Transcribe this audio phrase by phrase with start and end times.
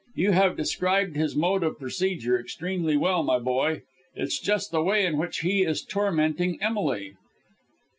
[0.15, 3.83] "You have described his mode of procedure extremely well, my boy.
[4.15, 7.13] It's just the way in which he is tormenting Emily."